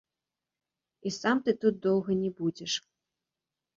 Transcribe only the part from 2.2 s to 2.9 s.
не будзеш.